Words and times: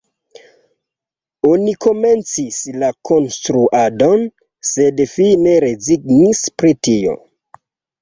Oni 1.49 1.75
komencis 1.87 2.57
la 2.85 2.91
konstruadon, 3.11 4.27
sed 4.73 5.07
fine 5.15 5.57
rezignis 5.69 6.47
pri 6.61 6.79
tio. 6.91 7.21